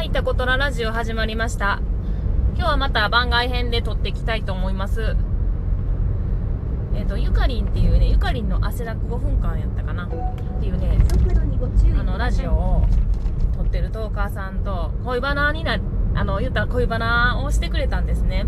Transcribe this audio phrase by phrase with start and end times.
[0.00, 1.78] はい、タコトララジオ始まりました。
[2.56, 5.14] 今日はまた番外編で撮っていきたいと思います。
[6.94, 10.10] えっ、と、ゆかりんっていうね、ゆかりんの汗だく5分間やったかなっ
[10.58, 10.96] ていうね、
[11.98, 12.86] あの、ラジオを
[13.58, 15.78] 撮ってるトーカーさんと恋バナにな、
[16.14, 18.46] あの、言ったら恋バナをしてくれたんですね。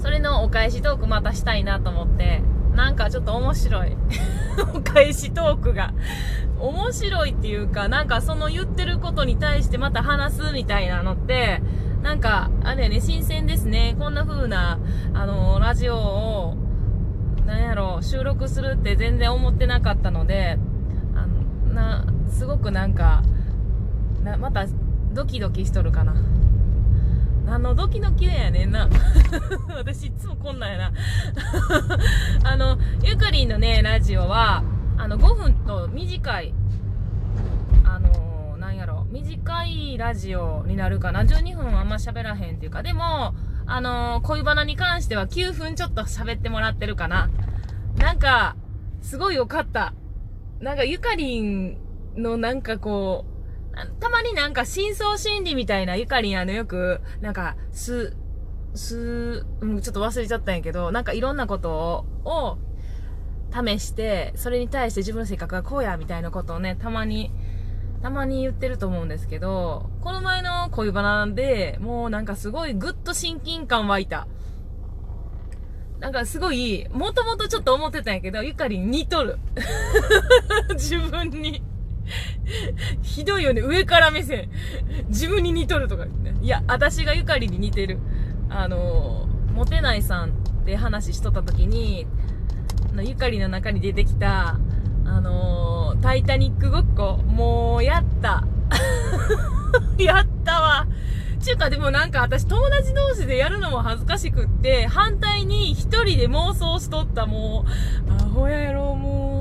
[0.00, 2.42] それのお返しトークまたしたいなと思って、
[2.74, 3.96] なんかちょっと面白い。
[4.74, 5.92] お返しトークが。
[6.58, 11.60] 面白いっていうか、なんかその言ってることに対してまた話すみたいなのって、
[12.02, 13.96] なんか、あれね、新鮮ですね。
[13.98, 14.78] こんな風な、
[15.14, 16.56] あの、ラジオを、
[17.46, 20.58] なんやろ、収録するって全然思ってなかったので、
[21.14, 23.22] あの、な、すごくなんか、
[24.24, 24.66] な、また、
[25.12, 26.14] ドキドキしとるかな。
[27.44, 28.88] 何のドキドキだやねんな。
[29.76, 30.92] 私いつもこんなんやな。
[32.50, 34.62] あの、ゆかりんのね、ラジオは、
[34.96, 36.54] あの、5分と短い、
[37.84, 41.24] あの、なんやろ、短いラジオになるかな。
[41.24, 43.34] 12分あんま喋らへんっていうか、でも、
[43.66, 47.30] あの、恋バナに関しては9分ちょっと喋ってもらってるかな。
[47.98, 48.56] なんか、
[49.00, 49.94] すごい良かった。
[50.60, 51.76] なんか、ゆかりん
[52.16, 53.31] のなんかこう、
[54.00, 58.16] たまになんか深層心理みたいなゆかりんあのよく、なんか、す、
[58.74, 62.58] す、うん、ちょっと忘れちゃったんやけど、なんかいろんなことを、
[63.52, 67.30] 試して、それに対して自分の性格がこうや、みたいなことをね、たまに、
[68.02, 74.26] たまに言ってると思うんですけど、この前の恋バナで、もうなんかすごいぐっと親近感湧いた。
[76.00, 79.38] なんかすごい、もともとちょっと思ってたんやけど、ゆかりん似とる。
[80.74, 81.62] 自分に。
[83.02, 84.48] ひどいよね、上から目線。
[85.08, 86.38] 自分に似とるとか言ってね。
[86.42, 87.98] いや、私がゆかりに似てる。
[88.48, 90.32] あの、モテないさんっ
[90.64, 92.06] て話しとった時に、
[92.94, 94.58] のゆかりの中に出てきた、
[95.04, 98.44] あのタイタニックごっこ、もうやった。
[99.98, 100.86] やったわ。
[101.40, 107.64] ちゅうかでもなんか私友達同士でやるのも恥ずかしくって、反対に一人で妄想しとったも
[108.08, 109.31] う、アホやろ、もう。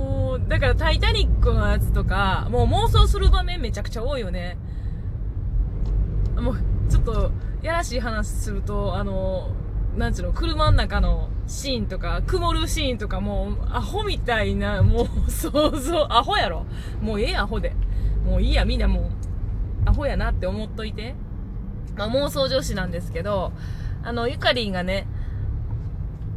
[0.52, 4.58] だからタイタニックのやつとか、もう妄想する場面めちゃくちゃ多いよね。
[6.36, 6.58] もう、
[6.90, 7.32] ちょっと、
[7.62, 9.56] やらしい話すると、あの、
[9.96, 16.66] なんちゅうの、車の中のシーンとか、曇るシーンとか、もう、アホみたいな、もう、想像、アホやろ。
[17.02, 17.74] もうええアホで。
[18.26, 21.16] もういいや、みんなもう、アホやなって思っといて。
[21.96, 23.54] まあ、妄想女子なんですけど、
[24.04, 25.08] あの、ゆかりんがね、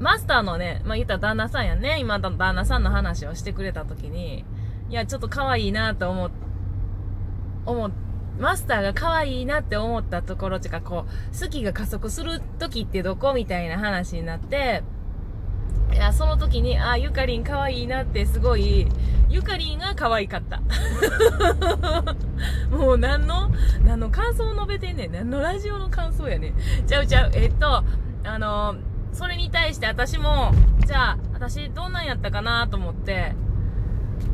[0.01, 4.45] マスターのね、まあ、言ったら旦那さんやね、今の旦那さんの話をしてくれたときに、
[4.91, 6.31] いや、ちょっと可愛いなと思、
[7.67, 7.91] 思、
[8.39, 14.83] マスターが可愛いなって思ったところってか、こう、好きが加速する時ってどこみたいな話になって、
[15.93, 18.89] いや、その時に、あ、ゆかりん可愛いなってすごい、
[19.29, 20.61] ゆかりんが可愛かった。
[22.77, 23.51] もう何の、
[23.85, 25.13] 何の感想を述べてんねん。
[25.13, 26.55] 何のラジオの感想やねん。
[26.87, 27.31] ちゃうちゃう。
[27.35, 27.85] えっと、
[28.25, 28.77] あの、
[29.15, 30.53] それに対して私も、
[30.87, 33.35] じゃあ、私どんなんやったかなと思って、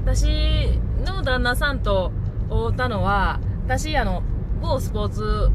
[0.05, 2.13] 私の旦那さんと
[2.49, 4.23] 会ったのは、私、あの、
[4.63, 5.51] 某スポーツ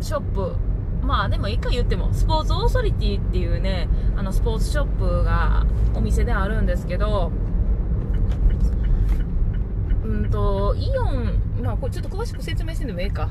[0.00, 0.56] ショップ、
[1.02, 7.30] まあでも一回言っても、スポーツオーソリティっていうね、あのスポーツショップがお店であるんですけど、
[10.04, 13.28] うんと、イオン、まあこれちょっと詳しく説明してんでもええか。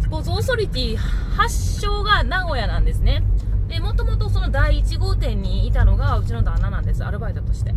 [0.00, 3.22] スポーツオーソリティ発祥が名古屋なんですね。
[3.68, 7.72] で、もともとその第1号店にいたのがうちの旦那なんです、アルバイトとして。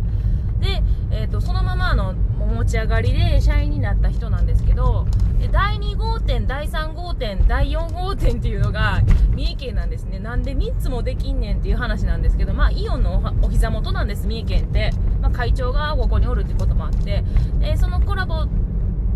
[0.60, 5.06] で、えっ、と、そのままあの持ち上がりで社員になった人なんですけど、
[5.40, 9.00] で第2号店、第3号店、第4号店っていうのが
[9.34, 10.18] 三重県なんですね。
[10.18, 14.90] なんで3つもできんねんっていう話なんですけど、まあ、イオンのお膝元なんです、三重県って。
[15.22, 17.24] まあ、会長がここにおるってこともあって、
[17.58, 18.46] で、そのコラボ、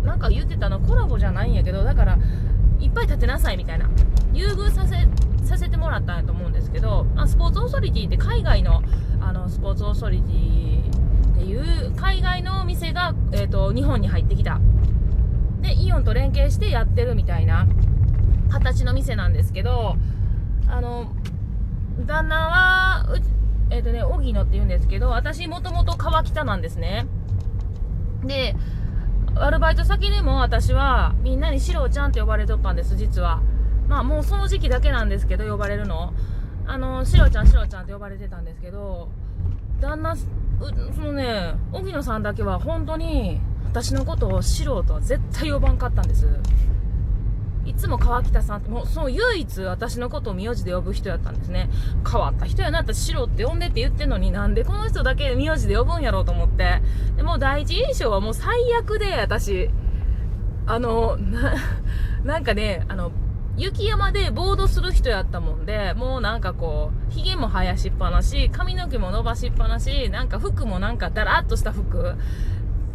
[0.03, 2.17] なんか言ってたの、コラボじゃないんやけど、だから、
[2.79, 3.89] いっぱい立てなさいみたいな。
[4.33, 4.95] 優遇させ、
[5.45, 8.81] させてもらったんやと思うんですけど、まあ、スポーツオーソリティって海外の、
[9.21, 14.59] あの、スポーツオーソリティっていう海外のお店が、えっ、と、日本に入ってきた。
[15.61, 17.67] で、イオンと連携してやってるみたいな
[18.49, 19.95] 形の店なんですけど、
[20.67, 21.13] あの、
[22.05, 23.19] 旦那は、
[23.69, 27.07] えっ、とね、荻野って言うんですけど、私もともと川北なんですね。
[28.23, 28.55] で、
[29.35, 33.41] アルバイト先でも私はみんなにシロちゃんって呼ばれとったんです、実は。
[33.87, 36.13] まあもうその時期だけなんですけど、呼ばれるの。
[36.67, 39.09] あの、シロちゃん、シロちゃんって呼ばれてたんですけど、
[39.79, 40.25] 旦那、そ
[41.01, 46.27] のね、荻野さんだけは本当に私のことをシロとは絶対呼ばんかったんです。
[47.65, 51.69] いつも川北さんって、もうその唯一私のことを名字で呼ぶ人やったんですね。
[52.09, 56.81] 変わった人やな、私シロって呼んでって言ってんのになんでこの人だけ名字で呼ぶんやろうと思って。
[57.17, 59.69] でもう第一印象はもう最悪で、私。
[60.67, 61.53] あの、な、
[62.23, 63.11] なんかね、あの、
[63.57, 72.15] 雪山でボードする人やったもんで、もうなんかこう、髭も生やしっぱなし、髪の毛も伸ばしっぱなし、なんか服もなんかだらっとした服っ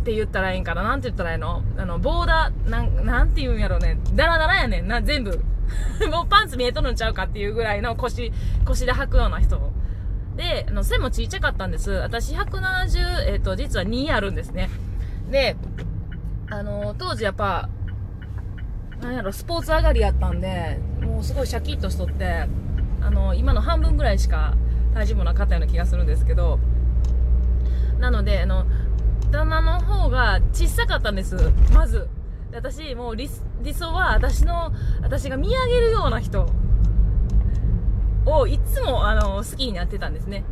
[0.04, 1.62] て言ったらいいんかななんて言ったらいいの？
[1.78, 3.98] あの、ボーダー、なん、なんて言うんやろうね。
[4.14, 5.40] ダラダラやねんな、全部。
[6.10, 8.32] もうパンツ見えとるんちゃうかっていうぐらいの腰、
[8.64, 9.72] 腰で履くような人。
[10.36, 11.90] で、あの、背もちっちゃかったんです。
[11.90, 14.68] 私170、えっ、ー、と、実は2あるんですね。
[15.30, 15.56] で、
[16.50, 17.68] あの、当時やっぱ、
[19.00, 22.46] なんやろ、スポーツ上がりやったんで、もうすごいシャキッとしとって、
[23.00, 24.54] あの、今の半分ぐらいしか
[24.94, 26.58] 体重もなかったような気がするんですけど、
[27.98, 28.66] なので、あの、
[29.30, 31.36] 旦那の方が小さかったんです、
[31.72, 32.08] まず。
[32.52, 34.72] 私、もう理想は私の、
[35.02, 36.50] 私が見上げるような人
[38.26, 40.44] をいつもあの好きになってたんですね。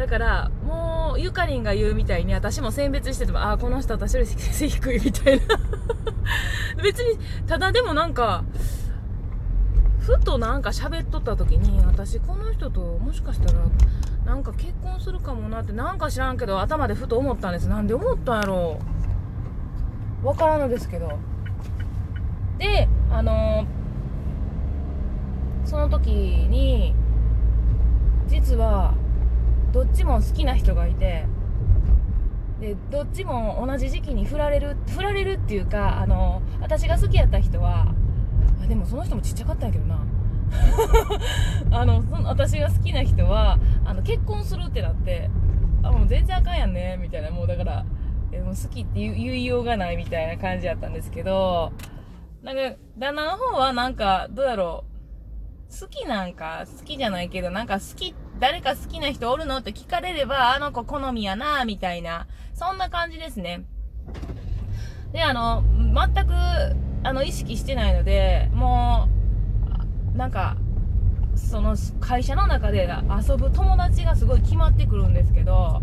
[0.00, 5.42] だから、もう、ゆかりんが言うみたいに、私も選別してても、ああ、この人私より背低いみたいな
[6.82, 8.42] 別に、ただでもなんか、
[9.98, 13.60] ふとなんか喋っとった時に、私この人ともしかしたら、
[14.24, 17.68] なんか結婚するかもなって、なんか知らんけど、頭でふと思ったんです。
[17.68, 18.78] なんで思ったんやろ
[20.24, 20.26] う。
[20.26, 21.12] わからんのですけど。
[22.56, 26.94] で、あのー、その時に、
[28.28, 28.94] 実は、
[29.72, 31.26] どっちも好きな人がいて
[32.60, 37.94] でどっちも同じ時期に振られる振られるっていうかあの私が好きやった人は
[38.62, 40.04] あでもその人もちっちゃかったんやけどな。
[41.70, 45.30] あの私が好きな人はあの結婚するってなって
[45.82, 47.30] あもう全然あかんやんねみたいな。
[47.30, 47.84] もうだから
[48.32, 51.72] えもう好きって言いようがないみたいな感じやったんですけど
[52.42, 54.90] なんか旦那の方はなんかどうやろう。
[55.80, 59.58] 好きなんか好きじゃないけどなんか好きって誰か好きな人おるの？
[59.58, 63.64] って聞かれれば、あの子好みやなみたいな、そんな感じですね。
[65.12, 66.32] で、あの、全く、
[67.02, 69.08] あの、意識してないので、も
[70.14, 70.56] う、なんか、
[71.34, 72.88] その会社の中で
[73.28, 75.82] 遊ぶ友達がすごい決まってくるんですけど、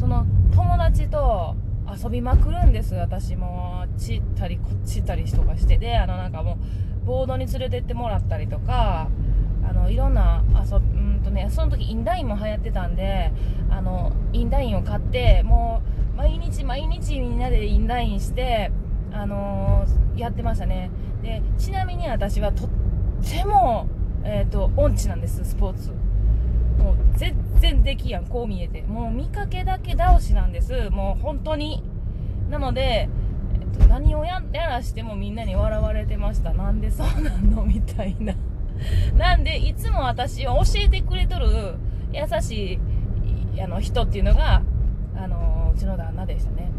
[0.00, 1.54] その友達と
[2.02, 3.84] 遊びまくるんです、私も。
[3.98, 6.58] ちったりこっちったりとかしてで、あのなんかも
[7.02, 9.08] う、ボードに連れてってもらったりとか、
[9.68, 13.32] あのいろんな遊びうんとねその時インラインも流行ってたんで
[13.70, 15.82] あのインラインを買っても
[16.14, 18.70] う毎日毎日みんなでインラインして
[19.12, 20.90] あのー、やってましたね。
[21.22, 22.68] でちなみに私はとっ
[23.22, 23.88] ても
[24.24, 25.90] えっ、ー、と音痴なんですスポーツ。
[26.78, 28.82] もう全然できやんこう見えて。
[28.82, 30.90] もう見かけだけ倒しなんです。
[30.90, 31.82] もう本当に。
[32.50, 33.08] なので、
[33.54, 36.52] えーと、何をやらしてもみんなに笑われてました。
[36.52, 37.64] なんでそうなの？
[37.64, 38.34] みたいな。
[39.16, 41.76] なんで、いつも私を教えてくれとる
[42.12, 42.78] 優し
[43.56, 44.62] いあの人っていうのが、
[45.16, 46.70] あのうちの旦那でしたね。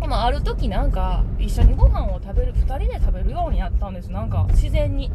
[0.00, 4.10] でもある時なんか、一緒にご飯を食べる、2人で食べるようになったんです。
[4.10, 5.10] なんか、自然に。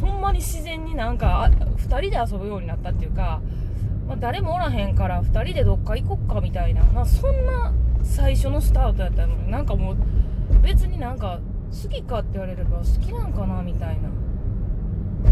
[0.00, 3.40] ほんまに自然になんか、2人で遊ぶようになったっていうか、
[4.06, 7.72] まあ、誰もおらへんから2人でどっか行こっかみたいな、まあ、そんな
[8.02, 9.96] 最初のスタートやったのに、なんかもう、
[10.62, 11.40] 別になんか、
[11.70, 14.08] 好きかって言われれば好きなんかなみたいな。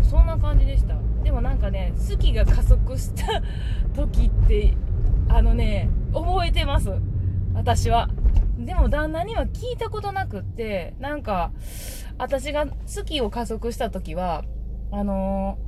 [0.03, 0.97] そんな感じでした。
[1.23, 3.43] でもなんかね好きが加速した
[3.95, 4.75] 時って
[5.29, 6.91] あのね覚えてます。
[7.55, 8.09] 私は。
[8.59, 11.53] でも旦那には聞いたことなくってなんか
[12.17, 14.45] 私が好きを加速した時は
[14.91, 15.59] あの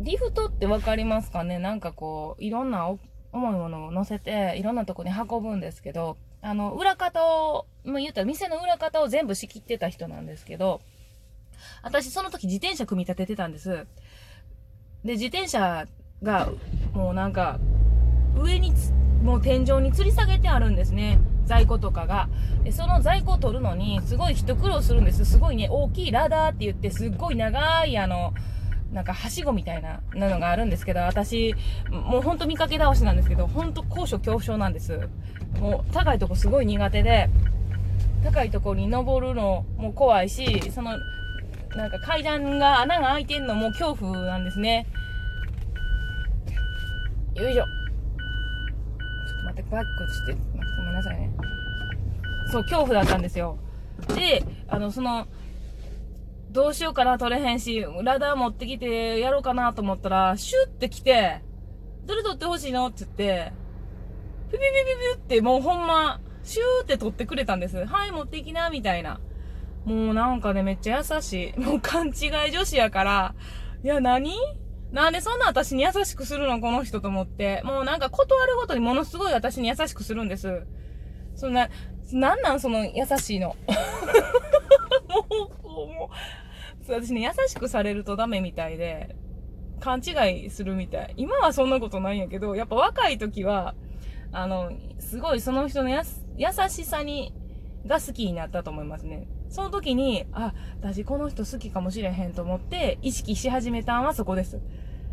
[0.00, 1.58] ー、リフトって分かりますかね？
[1.58, 2.86] なんかこういろんな
[3.32, 10.80] 重いものを乗せていろんなとこに運ぶんですけどあの裏方を、まあ、言ったら店の裏方を全部仕切ってた人なんですけど
[11.82, 13.86] 私その時自転車組み立ててたんです。
[15.04, 15.86] で、自転車
[16.22, 16.50] が
[16.92, 17.58] もうなんか
[18.36, 18.72] 上に
[19.22, 21.18] もう天井に吊り下げてあるんですね。
[21.44, 22.28] 在庫とかが。
[22.64, 25.24] で、その在庫を取るのにすごい一苦労するんです。
[25.24, 28.34] すごいね、大きいラダーって言ってすっごい長いあの、
[28.92, 31.54] なんか、はしごみたいなのがあるんですけど、私、
[31.90, 35.08] もうほんと見かけ倒しなんですけど、ほんと高所恐怖症なんです。
[35.60, 37.28] もう、高いとこすごい苦手で、
[38.22, 40.96] 高いとこに登るのも怖いし、その、
[41.76, 44.86] なんか階段が穴が開いてんのも恐怖なんですね。
[47.34, 47.64] よいしょ。
[47.64, 50.32] ちょっと待って、バックして、
[50.78, 51.30] ごめんなさいね。
[52.50, 53.58] そう、恐怖だったんですよ。
[54.14, 55.26] で、あの、その、
[56.50, 61.42] どうしようかな、取れへんし、ラダー持ってきてやろうかなと思ったら、シュッて来て、
[62.06, 63.52] どれ取ってほしいのって言って、
[64.50, 67.84] ピピピピピってもうほんま、シューって取ってくれたんです。
[67.84, 69.20] はい、持っていきな、みたいな。
[69.86, 71.58] もうなんかね、めっちゃ優しい。
[71.62, 73.34] もう勘違い女子やから、
[73.82, 74.34] いや、何？
[74.92, 77.62] なんでそんな私に優しくするのこの人と思って。
[77.64, 80.66] もうなんか断るごとにものすごい私に優しくするんです。
[81.36, 81.68] そんな、
[82.12, 83.56] なんなんその優しいの？
[85.08, 86.10] もう、も
[86.88, 89.14] う、私ね、優しくされるとダメみたいで、
[89.80, 91.14] 勘違いするみたい。
[91.16, 93.74] 今はそんなことないんやけど、やっぱ若い時は、
[94.32, 96.02] あの、すごいその人のや
[96.36, 97.32] 優しさに、
[97.86, 99.28] が好きになったと思いますね。
[99.48, 104.60] その時に、あ、私この人好きかもしれへんと思って意識し始めたんはそこです。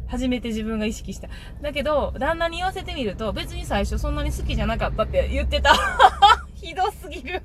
[0.08, 1.30] 初めて自分が意識した。
[1.62, 5.74] だけど、旦那に言わせてみると、別に最初そんなに好きじゃなかったって言ってた。
[6.56, 7.42] ひどすぎる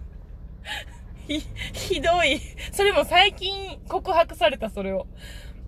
[1.27, 1.41] ひ、
[1.73, 2.41] ひどい。
[2.73, 5.07] それも最近告白された、それを。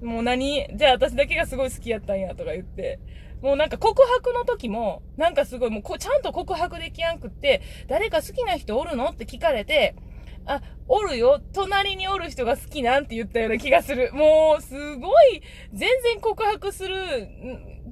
[0.03, 0.67] もう何？
[0.75, 2.99] じゃあ私だけがすごい好きやったんやとか言って。
[3.43, 9.07] もうなんか告白の時も、なんかすごいもうこちゃんと告白できやんくって、誰か好きな人おるの？
[9.07, 9.95] って聞かれて、
[10.55, 11.41] あ、おるよ。
[11.53, 14.13] 隣におる人が好きなんて言ったような気がする。
[14.13, 15.43] もう、すごい、
[15.73, 16.97] 全然告白する、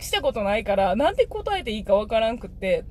[0.00, 2.84] したことないから、なんて答えていいかわからんくって。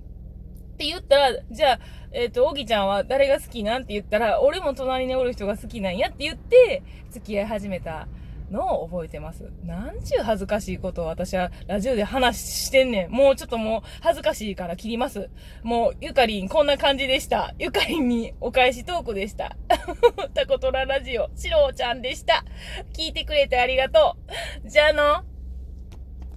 [0.75, 1.79] って言ったら、じゃあ、
[2.13, 8.07] えっ、ー、と、おぎちゃんは誰が好きなんて言ったら、俺も隣におる人が好きなんやって言って、付き合い始めた。
[8.51, 9.51] のを覚えてます。
[9.63, 13.11] なんちゅう恥ずかしいことを私はラジオで話してんねん。
[13.11, 15.29] もうちょっともう恥ずかしいから切ります。
[15.63, 17.53] もうゆかりんこんな感じでした。
[17.59, 19.55] ゆかりんにお返しトークでした。
[20.33, 22.45] タコトララジオ、シローちゃんでした。
[22.93, 24.17] 聞いてくれてありがと
[24.65, 24.69] う。
[24.69, 25.36] じゃあの。